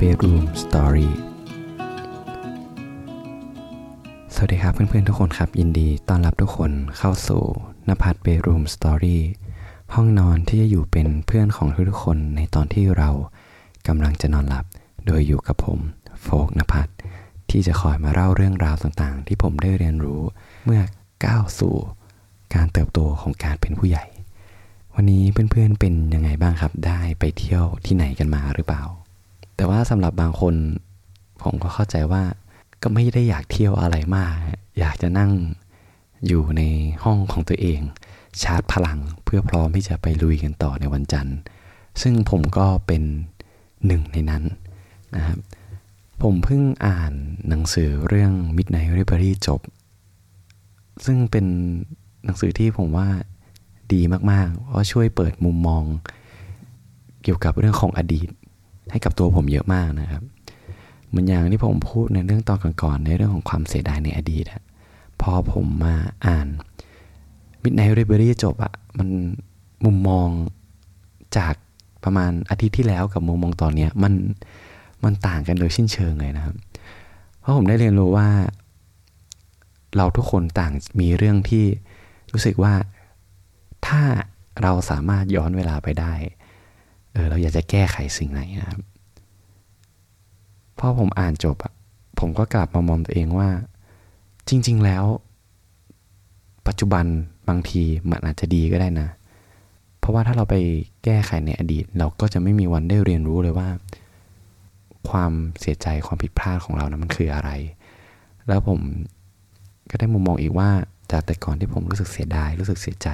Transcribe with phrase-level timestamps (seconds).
[0.00, 1.10] Bedroom Story
[4.34, 7.42] สวัสดีครับเพื่อนๆทุกคนครับ ยินดีต้อนรับทุกคนเข้าสู่
[7.88, 9.18] นภัทร Bedroom Story
[9.94, 13.10] ห้องนอนที่จะอยู่เป็นเพื่อนของทุกๆคนในตอนที่เรา
[13.88, 14.64] กำลังจะนอนหลับ
[15.06, 15.78] โดยอยู่กับผม
[16.22, 16.92] โฟกนภัทร
[17.50, 20.22] ที่จะคอยมาเล่าเรื่องราวต่างๆ ที่ผมได้เรียนรู้
[20.64, 20.82] เมื่อ
[21.24, 21.76] ก้าวสู่
[22.54, 24.04] การเติบโตของการเป็นผู้ใหญ่
[24.94, 28.84] วันนี้เพื่อนๆเป็นยังไงบ้างครับ ได้ไปเที่ยวที่ไหนกันมาหรือเปล่า
[29.60, 30.54] แต่ว่าสำหรับบางคน
[31.42, 32.22] ผมก็เข้าใจว่า
[32.82, 34.34] ก็ไม่ได้อยากเที่ยวอะไรมาก
[34.78, 35.30] อยากจะนั่ง
[36.26, 36.62] อยู่ใน
[37.04, 37.80] ห้องของตัวเอง
[38.42, 41.36] ชาร์จพลังเพื่อพร้อมที่จะไปลุยกันต่อในวันจันทร์
[42.02, 43.02] ซึ่งผมก็เป็น
[43.86, 44.44] หนึ่งในนั้น
[45.16, 45.38] นะครับ
[46.22, 47.12] ผมเพิ่งอ่าน
[47.48, 49.60] หนังสือเรื่อง Midnight Library จบ
[51.04, 51.46] ซึ่งเป็น
[52.24, 53.08] หนังสือที่ผมว่า
[53.92, 54.00] ดี
[54.30, 55.84] มากๆ เพราะช่วยเปิดมุมมอง
[57.22, 58.28] เกี่ยวกับเรื่องของอดีต
[58.90, 60.22] ให้กับตัวผมเยอะมากนะครับ
[61.08, 64.62] เหมือนอย่างที่ผมพูดในเรื่องตอนก่อนๆในเรื่องของความเสียดายในอดีตอะ
[65.20, 65.94] พอผมมา
[66.26, 66.48] อ่าน
[67.62, 69.08] Midnight Library จบอะมัน
[69.84, 70.28] มุมมอง
[71.36, 71.54] จาก
[72.04, 74.12] ประมาณอาทิตย์ที่แล้วกับมุมมองตอนเนี้ยมัน
[75.04, 76.56] มันต่างกันโดยสิ้นเชิงเลยนะครับ
[77.40, 78.28] เพราะผมได้เรียนรู้ว่า
[79.96, 81.64] เราทุกคนต่างมีเรื่องที่
[82.32, 82.74] รู้สึกว่า
[83.86, 84.02] ถ้า
[84.62, 86.12] เราสามารถย้อนเวลาไปได้
[87.12, 88.80] เออเราอยากจะแก้ไขสิ่งไหนนะครับ
[90.78, 91.72] พอผมอ่านจบอะ
[92.18, 93.48] ผมก็กลับมามองตัวเองว่า
[94.48, 95.04] จริง ๆ แล้ว
[96.66, 97.04] ปัจจุบัน
[97.48, 99.08] บางทีมันอาจจะดีก็ได้นะ
[99.98, 100.54] เพราะว่าถ้าเราไป
[101.04, 103.68] แก้ไขในอดีต เราก็จะไม่มีวันได้เรียนรู้เลยว่า
[105.10, 107.50] ความเสียใจความผิดพลาดของเรานะมันคืออะไร
[108.48, 108.80] แล้วผม
[109.90, 110.68] ก็ได้มุมมองอีกว่า
[111.10, 113.08] จากแต่ก่อนที่ผมรู้สึกเสียดายรู้สึกเสียใจ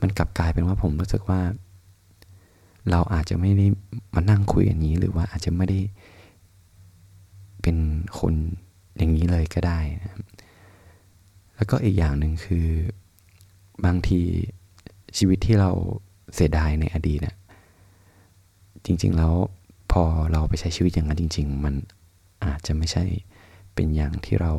[0.00, 1.40] มันกลับกลายเป็นว่าผมรู้สึกว่า
[2.90, 3.66] เราอาจจะไม่ได้
[4.14, 5.80] มานั่งคุยอย่างนี้ หรือว่าอาจจะไม่ได้
[7.62, 7.76] เป็น
[8.18, 8.34] คน
[8.98, 10.12] อย่างนี้เลยก็ได้นะ
[11.56, 12.66] แล้วก็อีกอย่างหนึ่งคือ
[13.84, 14.20] บางที
[15.16, 15.70] ชีวิตที่เรา
[16.34, 17.36] เสียดายในอดีตนะ
[18.84, 19.34] จริง ๆ แล้ว
[19.92, 21.74] พอเราไปใช้ชีวิตอย่างนั้นจริง ๆ มัน
[22.44, 23.04] อาจจะไม่ใช่
[23.74, 24.52] เป็นอย่างที่เรา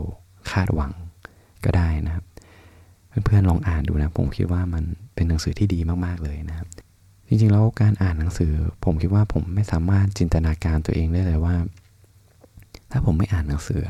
[0.52, 0.92] คาดหวัง
[1.66, 2.26] ก็ได้นะครับ
[3.26, 4.84] เพื่อนๆลองอ่านดูนะ ผมคิดว่ามัน
[5.16, 6.68] เป็นหนังสือที่ดีมากๆเลยนะครับ
[7.34, 11.56] จริงๆ แล้วการอ่านหนังสือ ผมคิดว่าผมไม่สามารถจินตนาการตัวเองได้เลยว่า
[12.92, 13.82] ถ้าผมไม่อ่านหนังสือ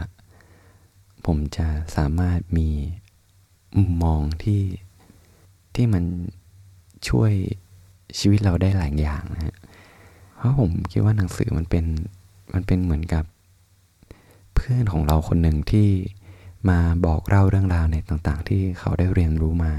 [1.25, 1.67] ผมจะ
[1.97, 2.69] สามารถมี
[3.77, 4.61] มุมมองที่
[5.75, 6.03] ที่มัน
[7.09, 7.31] ช่วย
[8.19, 9.55] ชีวิตเราได้หลายอย่างนะฮะ
[10.37, 11.85] เพราะผมคิดว่าหนังสือมันเป็น
[12.53, 13.23] มันเป็นเหมือนกับ
[14.55, 15.89] เพื่อนของเราคนหนึ่งที่
[16.69, 19.73] มาบอกเล่าเรื่องราวในต่างๆ ที่เขาได้เรียนรู้มา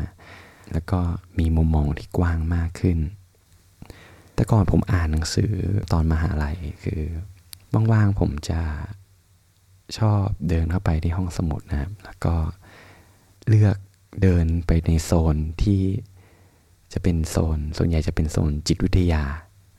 [0.73, 1.01] แล้วก็
[1.39, 2.99] มีมุมมองที่กว้างมากขึ้น
[4.35, 5.53] แต่ก่อนผมอ่านหนังสือ
[5.93, 7.03] ตอนมหาลัยคือ
[7.93, 8.61] ว่างๆผมจะ
[9.99, 12.35] ชอบเดินเข้าไปที่ห้องสมุดนะครับ แล้วก็
[13.49, 13.77] เลือก
[14.23, 15.83] เดินไปในโซนที่
[16.93, 19.25] จะเป็นโซน ส่วนใหญ่จะเป็นโซนจิตวิทยา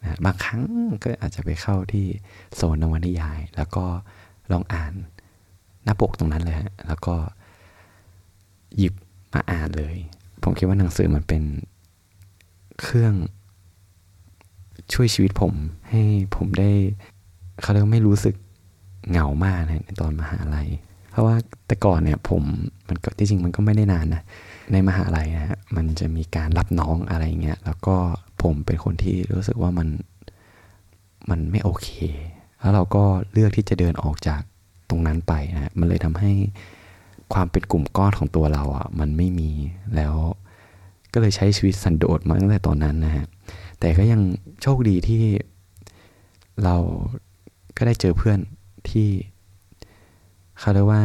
[0.01, 0.61] นะบางครั้ง
[1.03, 2.05] ก็อาจจะไปเข้าที่
[2.55, 3.85] โซนนวนิยาย แล้วก็
[4.51, 4.93] ลองอ่าน
[5.83, 7.15] หน้าปกตรงนั้นเลยฮะ แล้วก็
[8.77, 8.93] หยิบ
[9.33, 9.95] มาอ่านเลย
[10.43, 11.43] ผมคิดว่าหนังสือมันเป็น
[12.81, 13.13] เครื่อง
[14.93, 15.53] ช่วยชีวิตผม
[15.89, 16.01] ให้
[16.35, 16.69] ผมได้
[17.61, 18.35] เขาเรียกไม่รู้สึก
[19.09, 20.67] เหงามากนะในตอนมหาลัย
[21.11, 21.35] เพราะว่า
[21.67, 22.43] แต่ก่อนเนี่ยผม
[22.87, 24.21] มันก็ที่จริงมันก็ไม่ได้นานนะ
[24.71, 27.95] ในมหาลัยนะฮะมันจะมีการรับน้องอะไรเงี้ยแล้วก็
[28.41, 29.87] ผมเป็นคนที่รู้สึกว่ามัน
[31.29, 31.89] มันไม่โอเค
[32.59, 34.41] แล้วเราก็เลือกที่จะเดินออกจาก
[34.89, 36.31] ตรงนั้นไปนะมันเลยทำให้
[37.33, 39.51] ความเป็นกลุ่มก้อนของตัวเราอะมันไม่มี
[39.95, 40.15] แล้ว
[41.13, 43.25] ก็เลยใช้ชีวิตสันโดษมาตั้งแต่ตอนนั้นนะฮะ
[43.79, 44.21] แต่ก็ยัง
[44.61, 45.23] โชคดีที่
[46.63, 46.75] เรา
[47.77, 48.39] ก็ได้เจอเพื่อน
[48.89, 49.07] ที่
[50.59, 51.03] เขาเรียกว่า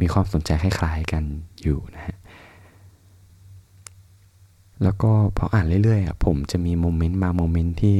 [0.00, 1.24] มีความสนใจคล้ายๆกัน
[1.62, 2.16] อยู่นะฮะ
[4.82, 7.96] แล้วก็พออ่านเรื่อยๆผมจะมีโมเมนต์มาโมเมนต์ที่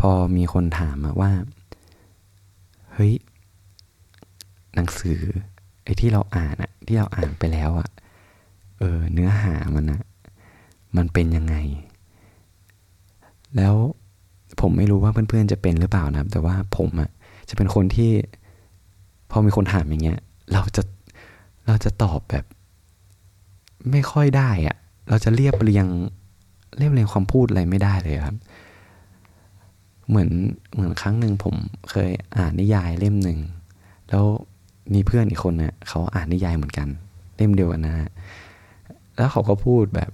[0.00, 1.32] พอมีคนถามมาว่า
[2.92, 3.12] เฮ้ย
[4.74, 5.20] หนังสือ
[5.84, 7.88] ไอ้ที่เราอ่านอะที่เราอ่านไปแล้วอะ
[8.78, 10.02] เออเนื้อหามันอะ
[10.96, 11.54] มันเป็นยังไง
[13.56, 13.74] แล้ว
[14.60, 17.10] ผมไม่รู้ว่าเพื่อนๆจะเป็นหรือเปล่านะครับ แต่ว่าผมอะ
[17.48, 18.10] จะเป็นคนที่
[19.30, 20.18] พอมีคนถามอย่างเงี้ย
[20.52, 20.82] เราจะ
[21.66, 22.44] เราจะตอบแบบ
[23.90, 24.76] ไม่ค่อยได้อะ
[25.08, 25.86] เราจะเรียบเรียง
[26.78, 28.36] เรียบเรียงความพูดอะไรไม่ได้เลยครับ
[30.08, 30.30] เหมือน
[30.72, 31.54] เหมือนครั้งหนึ่งผม
[31.90, 33.38] เคยอ่านนิยายเล่มหนึ่ง
[34.08, 34.24] แล้ว
[34.94, 36.88] มีเพื่อนอีกคนเนะ่ยเขาอ่านนิยายเหมือนกัน
[37.36, 38.10] เล่มเดียวกันนะฮะ
[39.16, 40.10] แล้วเขาก็พูดแบบ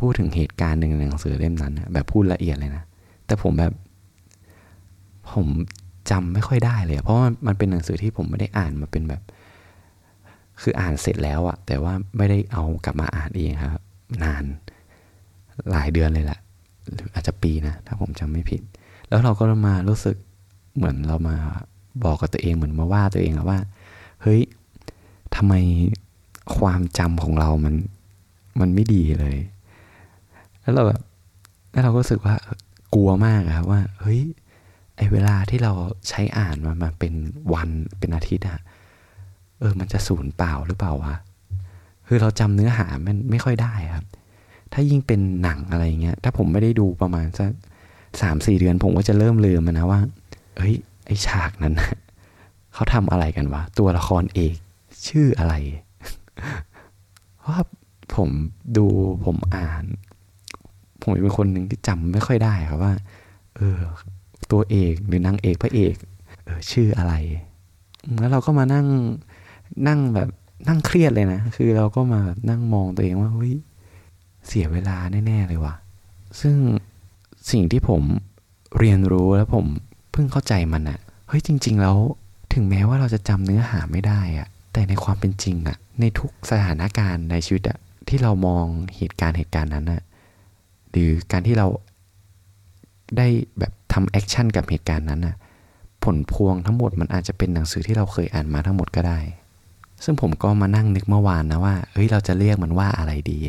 [0.00, 2.84] พูดถึงเหตุการณ์หนึ่งในหนังสือเล่มนั้นนะแบบพูดละเอียดเลยนะ
[3.26, 3.72] แต่ผมแบบ
[5.32, 5.46] ผม
[6.10, 9.22] จำไม่ค่อยได้เลย เพราะมันเป็นหนังสือที่ผมไม่ได้อ่านมาเป็นแบบ
[10.62, 13.82] คืออ่านเสร็จแล้วอะแต่ว่าไม่ได้เอากลับมาอ่านเองครับ
[14.22, 14.44] นาน
[15.70, 16.40] หลายเดือนเลยแหละ
[16.92, 18.60] หรืออาจจะปีนะ ถ้าผมจำไม่ผิด
[19.08, 20.16] แล้วเราก็มารู้สึก
[20.76, 21.36] เหมือนเรามา
[22.04, 23.58] บอกกับตัวเองเหมือนมาว่าตัวเองวว่า
[24.22, 24.40] เฮ้ย
[25.36, 25.54] ทำไม
[26.56, 27.74] ความจำของเรามัน
[28.60, 29.36] มันไม่ดีเลย
[30.64, 31.00] แล้วเราแบบ
[31.72, 32.34] แล้วเราก็รู้สึกว่า
[32.94, 34.20] กลัวมากครับว่า เฮ้ย
[34.96, 35.72] ไอเวลาที่เรา
[36.08, 37.14] ใช้อ่านมามาเป็น
[37.54, 38.60] วันเป็นอาทิตย์อะ
[39.58, 41.14] เออ มันจะสูญเปล่าหรือเปล่าวะ
[42.06, 44.04] คือเราจำเนื้อหามันไม่ค่อยได้ครับ
[44.72, 47.50] ถ้ายิ่งเป็นหนังอะไรเงี้ย ถ้าผมไม่ได้ดูประมาณสัก
[48.20, 50.00] สามสี่เดือน ผมก็จะเริ่มลืมมันนะว่า
[50.58, 50.74] เฮ้ย
[51.06, 51.74] ไอฉากนั้น
[52.74, 54.56] เขาทำอะไรกันวะ ตัวละครเอก
[55.08, 55.54] ชื่ออะไร
[57.40, 57.54] เพราะ
[58.16, 58.30] ผม
[58.76, 58.86] ดู
[59.24, 59.84] ผมอ่าน
[61.04, 62.92] ผมเป็นคนหนึ่งที่จำไม่ค่อยได้ครับว่า
[63.56, 63.78] เออ
[64.52, 65.94] ตัวเอกหรือนางเอกพระเอก
[66.44, 67.14] เออ ชื่ออะไร
[68.18, 68.86] แล้วเราก็มานั่ง
[69.88, 70.28] นั่งแบบ
[70.68, 73.54] นั่งเครียดเลยนะ คือเราก็มาแบบนั่งมองตัวเองว่าเฮ้ย
[74.46, 74.96] เสียเวลา
[75.26, 75.74] แน่ๆเลยว่ะ
[76.40, 76.56] ซึ่ง
[77.50, 78.02] สิ่งที่ผม
[78.78, 79.66] เรียนรู้แล้วผม
[80.12, 80.98] เพิ่งเข้าใจมันอะ
[81.28, 81.96] เฮ้ยจริง ๆ แล้ว
[82.52, 87.78] ถึงแม้ว่าเราจะจำเนื้อหาไม่ได้อะแต่ในความเป็นจริงอะในทุกสถานการณ์ในชีวิตอะ
[88.08, 88.64] ที่เรามอง
[88.96, 90.02] เหตุการณ์เหตุการณ์นั้นอะ
[90.94, 91.66] หรือการที่เรา
[93.16, 93.26] ได้
[93.58, 95.36] แบบทำ action กับเหตุการณ์นั้นอะ
[96.04, 99.18] ผลพวงทั้งหมดมันอาจจะเป็นหนังสือที่เราเคยอ่านมาทั้งหมดก็ได้
[100.04, 103.40] ซึ่งผมก็มานั่งนึกเมื่อวานนะว่าเฮ้ยเราจะเรียกมันว่าอะไรดี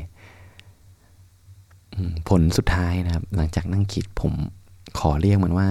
[2.30, 4.33] ผลสุดท้ายนะครับ หลังจากนั่งคิดผม
[5.00, 5.68] ขอเรียกมันว่า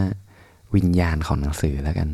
[0.74, 2.08] วิญญาณของหนังสือแล้วกัน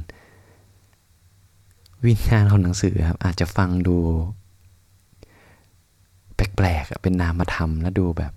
[2.07, 3.97] วิญญาณของหนังสือครับ อาจจะฟังดู
[6.35, 8.33] แปลกๆเป็นนามธรรมแล้วดูแบบ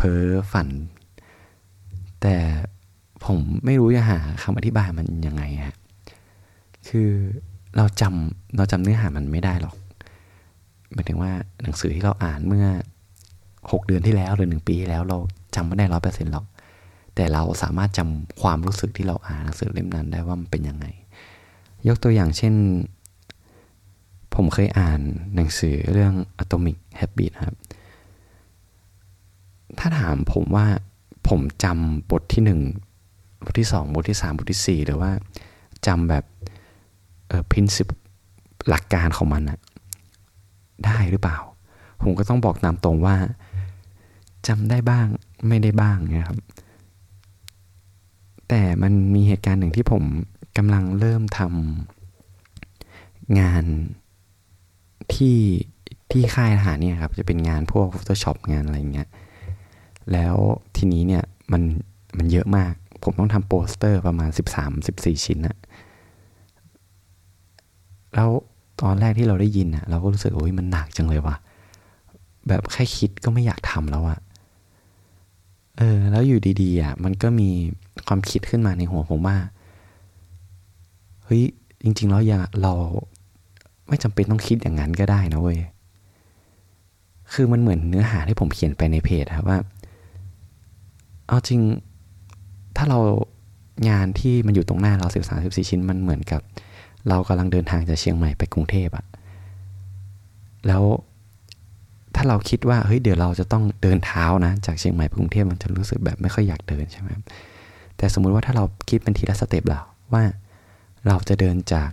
[0.00, 0.68] เพ้อฝัน
[2.22, 2.36] แต่
[3.24, 5.76] ผมไม่รู้จะหาคำอธิบายมันยังไงฮะ
[6.88, 7.08] คือ
[7.76, 9.74] เราจำเราจำเนื้อหามันไม่ได้หรอก
[10.92, 11.32] หมายถึงว่า
[11.62, 12.66] หนังสือที่เราอ่านเมื่อ
[13.72, 15.18] หกเดือนที่แล้วหรือหนึ่งปีที่แล้วเรา
[15.54, 16.46] จำไม่ได้ร้อยเปอร์เซ็นต์หรอก
[17.14, 20.86] แต่เราสามารถจำความรู้สึกที่เราอ่านหนังสือเล่มนั้นได้ว่ามันเป็นยังไง
[21.88, 22.54] ยกตัวอย่างเช่น
[24.34, 25.00] ผมเคยอ่าน
[25.34, 27.56] หนังสือเรื่อง Atomic Habit ครับ
[29.80, 30.66] ถ้าถามผมว่า
[31.28, 32.60] ผมจำบทที่หนึ่ง
[33.44, 35.10] บทที่สองบทที่สามบทที่สี่หรือว่า
[35.86, 36.24] จำแบบ
[37.28, 37.88] เออพินสิบ
[38.68, 39.58] หลักการของมันอะ
[40.84, 41.38] ได้หรือเปล่า
[42.02, 43.16] ผมก็ต้องบอกตามตรงว่า
[44.48, 45.06] จำได้บ้าง
[45.48, 46.38] ไม่ได้บ้างนะครับ
[48.48, 50.02] แต่มันมีเหตุการณ์หนึ่งที่ผม
[50.56, 53.64] กำลังเริ่มทำงาน
[55.14, 55.38] ที่
[56.10, 59.08] ที่ค่ายทหารเนี่ยครับ จะเป็นงานพวก Photoshop งานอะไรเงี้ย
[60.12, 60.36] แล้ว
[60.76, 61.62] ทีนี้เนี่ยมัน
[62.18, 62.72] มันเยอะมาก
[63.02, 64.30] ผมต้องทำโปสเตอร์ประมาณ
[64.76, 65.56] 13-14 ชิ้นนะ
[68.14, 68.30] แล้ว
[68.80, 71.36] ตอนแรกที่เราได้ยินอะเราก็รู้สึกโอ้ยมันหนักจังเลยว่ะ
[72.48, 74.18] แบบแค่คิดก็ไม่อยากทำแล้วอะ
[75.78, 77.48] เออแล้วอยู่ดีๆอะมันก็มี
[78.06, 79.36] ความคิดขึ้นมาในหัวผมว่า
[81.24, 81.42] เฮ้ย
[81.82, 82.72] จริง ๆ แล้วอย่าเรา
[83.88, 85.58] ไม่จำเป็นต้องคิดอย่างนั้นก็ได้นะเว้ย
[87.32, 89.58] คือมันเหมือนเนื้อหาที่ผมเขียนไปในเพจครับว่า
[91.30, 91.60] เอาจริง
[92.76, 92.98] ถ้าเรา
[93.88, 96.40] งานที่มันอยู่ตรงหน้าเราสิบสามสิบสี่ชิ้นมันเหมือนกับ
[97.08, 99.04] เรากำลังเดินทางจากเชียงใหม่ไปกรุงเทพอะ
[100.66, 100.82] แล้ว
[102.14, 107.08] ถ้าเราคิดว่าเฮ้ยเดี๋ยวเราจะต้องเดินเท้านะจากเชียงใหม่ไปกรุงเทพมันจะรู้สึกแบบไม่ค่อยอยากเดินใช่ไหม
[107.96, 109.80] แต่สมมุติว่าถ้าเราคิดเป็นทีละ step เรา
[110.12, 110.22] ว่า
[111.06, 111.90] เราจะเดินจาก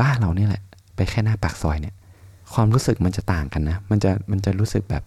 [0.00, 0.62] บ้านเราเนี่ยแหละ
[0.96, 1.94] ไปแค่หน้าปากซอยเนี่ย
[2.54, 5.02] ความรู้สึกมันจะต่างกันนะ มันจะมันจะรู้สึกแบบ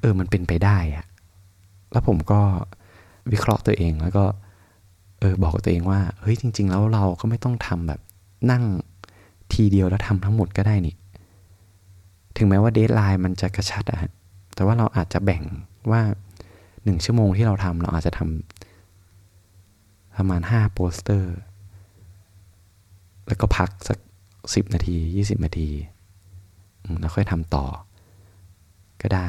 [0.00, 1.04] เออมันเป็นไปได้อะ
[1.94, 2.40] แล้วผมก็
[3.32, 4.24] วิเคราะห์ตัวเองแล้วก็
[5.20, 8.00] เออบอกตัวเองว่าเฮ้ยจริง ๆ แล้วเราก็ไม่ต้องทำแบบ
[8.50, 8.64] นั่ง
[9.52, 10.94] ทีเดียวแล้วทำทั้งหมดก็ได้นี่
[12.36, 13.98] ถึงแม้ว่า deadline มันจะกระชั้นอะ
[14.54, 15.42] แต่ว่าเราอาจจะแบ่ง
[15.90, 16.00] ว่า
[16.84, 21.34] หนึ่งชั่วโมงที่เราทำเราอาจจะทำประมาณห้าโปสเตอร์
[23.26, 23.98] แล้วก็พักสัก
[24.54, 25.68] สิบนาทียี่สิบนาที
[27.00, 27.66] แล้วค่อยทำต่อ
[29.02, 29.28] ก็ได้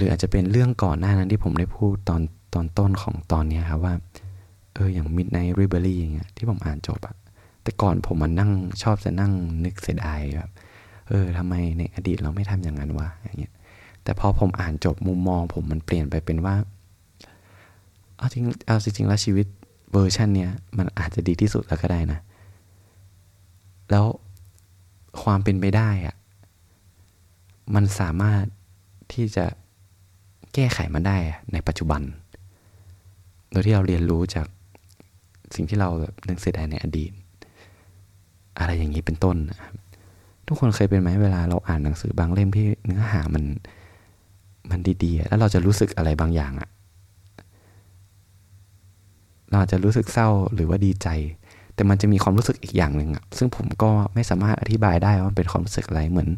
[0.00, 2.20] รืออาจจะเป็นเรื่องก่อนหน้านั้นที่ผมได้พูดตอน
[2.54, 3.94] ตอนต้นของตอนนี้ครับว่า
[4.74, 7.14] เอออย่าง Midnight r i b e r y อย่างเงี้ยที่ผมอ่านจบอะ
[7.62, 8.50] แต่ก่อนผมมันนั่ง
[8.82, 9.32] ชอบจะนั่ง
[9.64, 10.50] นึกเสียดายแบบ
[11.08, 13.52] เออทำไมในอดีตเราไม่ทำอย่างนั้นวะอย่างเงี้ย
[14.02, 16.54] แต่พอผมอ่านจบมุมมองผมมันเปลี่ยนไปเป็นว่า
[18.18, 19.46] เอาจริงเอาจริงๆแล้วชีวิต
[19.92, 22.20] เวอร์ชันเนี้ยมันอาจจะดีที่สุดแล้วก็ได้นะ
[23.90, 24.06] แล้ว
[25.22, 26.16] ความเป็นไปได้อะ
[27.74, 28.44] มันสามารถ
[29.12, 29.44] ที่จะ
[30.54, 31.16] แก้ไขมันได้
[31.52, 32.02] ในปัจจุบัน
[33.50, 34.46] โดยที่เราเรียนรู้จาก
[35.54, 37.12] สิ่งที่เราแบบนึกเสียดายในอดีต
[38.58, 39.36] อะไรอย่างนี้เป็นต้น
[40.46, 43.44] ทุกคนเคยเป็นไหมเวลาเราอ่านหนังสือบางเล่มที่เนื้อหามัน
[44.70, 46.68] มันดีๆ แล้วเราจะรู้สึกอะไรบางอย่างอะ
[49.50, 51.08] เราจะรู้สึกเศร้าหรือว่าดีใจ
[51.74, 56.28] แต่มันจะมีความรู้สึกอีกอย่างหนึ่งอะซึ่งผมก็ไม่สามารถอธิบายได้ว่าเป็นความรู้สึกอะไรเหมือน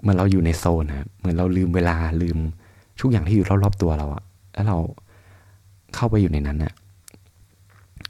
[0.00, 2.38] เหมือนเราอยู่ในโซนนะเหมือนเราลืมเวลาลืม
[3.00, 4.22] ทุกอย่างที่อยู่รอบๆตัวเราอะ
[4.54, 4.76] แล้วเรา
[5.94, 6.72] เข้าไปอยู่ในนั้นอะ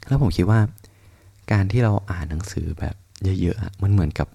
[0.07, 0.59] แล้วผมคิดว่า
[1.51, 2.95] การที่เราอ่านหนังสือแบบ
[3.41, 4.27] เยอะๆมันเหมือนกับ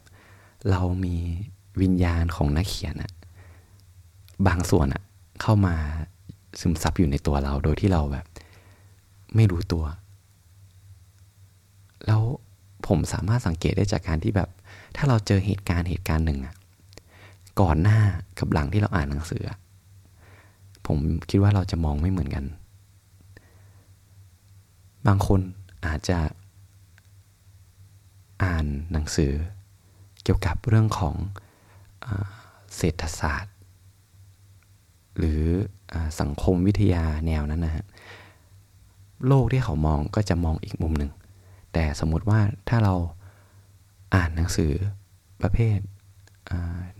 [0.71, 1.17] เรามี
[1.81, 3.11] วิญญาณของนักเขียนอะ
[4.47, 5.02] บางส่วนอะ
[5.43, 5.75] เข้ามา
[6.61, 8.26] ซึมซับอยู่ในตัวเรา โดยที่เราแบบ
[9.35, 9.85] ไม่รู้ตัว
[12.07, 12.23] แล้ว
[12.87, 14.49] ผมสามารถสังเกตได้จากการที่แบบ
[14.97, 16.55] ถ้าเราเจอเหตุการณ์เหตุการณ์หนึ่งอะ
[17.61, 18.00] ก่อนหน้า
[18.38, 19.43] กับหลังที่เราอ่านหนังสือ
[20.88, 20.99] ผม
[21.30, 22.45] คิดว่าเราจะมองไม่เหมือนกัน
[25.07, 25.40] บางคน
[25.87, 26.18] อาจจะ
[28.42, 29.33] อ่านหนังสือ
[30.23, 31.14] เกี่ยวกับเรื่องของ
[32.76, 33.54] เศรษฐศาสตร์
[35.18, 35.42] หรือ
[35.92, 37.87] อสังคมวิทยาแนวนั้นนะฮะ
[39.26, 41.12] โลกที่เขามองก็จะมองอีกมุมหนึ่ง
[41.73, 42.95] แต่สมมติว่าถ้าเรา
[44.14, 44.73] อ่านหนังสือ
[45.42, 45.78] ประเภท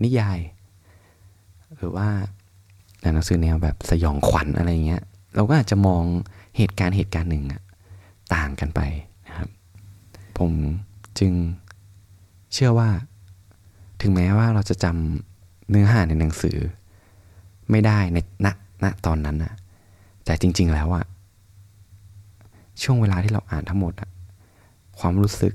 [0.03, 0.39] นิยาย
[1.75, 2.09] หรือว่า
[3.01, 5.03] หนังสือแนวแบบสยองขวัญอะไรเงี้ย
[5.35, 6.03] เราก็อาจจะมอง
[6.57, 7.43] เหตุการณ์เหตุการณ์หนึ่ง
[8.35, 8.81] ต่างกันไป
[9.27, 9.49] นะครับ
[10.37, 10.51] ผม
[11.19, 11.33] จึง
[12.53, 12.89] เชื่อว่า
[14.01, 16.57] ถึงแม้ว่าเราจะจำเนื้อหาในหนังสือ
[17.71, 18.47] ไม่ได้ในณ
[18.83, 19.53] ณตอนนั้นนะ
[20.25, 21.05] แต่จริง ๆ แล้วอะ
[22.81, 24.09] ช่วงเวลาที่เราอ่านทั้งหมดอะ
[24.99, 25.53] ความรู้สึก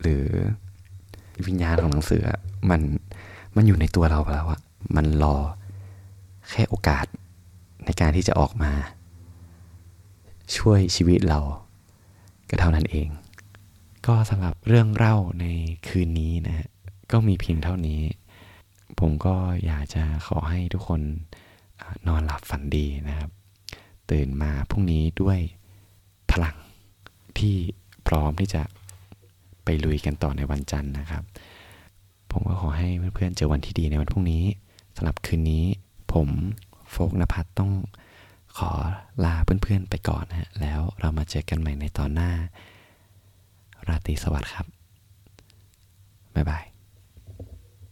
[0.00, 0.24] หรือ
[1.46, 2.22] วิญญาณของหนังสือ
[2.70, 2.80] มัน
[3.56, 4.60] มันอยู่ในตัวเราแล้วอะ
[4.96, 5.36] มันรอ
[6.50, 7.06] แค่โอกาส
[7.84, 8.72] ในการที่จะออกมา
[10.56, 11.40] ช่วยชีวิตเรา
[12.48, 13.08] ก็เท่านั้นเอง
[14.06, 15.46] ก็สำหรับเรื่องเล่าใน
[15.88, 16.68] คืนนี้นะฮะ
[17.12, 18.00] ก็มีเพียงเท่านี้
[19.00, 19.34] ผมก็
[19.66, 21.00] อยากจะขอให้ทุกคน
[22.06, 23.30] นอนหลับฝันดีนะครับ
[24.10, 25.38] ตื่นมาพรุ่งนี้ด้วย
[26.30, 26.56] พลัง
[27.38, 27.56] ที่
[28.06, 28.62] พร้อมที่จะ
[29.64, 31.22] ไปลุยกันต่อในวันจันทร์นะครับ
[32.30, 34.44] ผมก็ขอให้เพื่อนๆเจอวันที่ดีในวันพรุ่งนี้
[34.96, 35.64] สำหรับคืนนี้
[36.12, 36.28] ผม
[36.90, 37.72] โฟกนภัทรต้อง
[38.58, 38.70] ขอ
[39.24, 42.32] ลาเพื่อนๆไปก่อนฮะ แล้วเรามาเจอกันใหม่ในตอนหน้า
[43.88, 44.66] ราตรีสวัสดิ์ครับ
[46.34, 46.71] บ๊ายบาย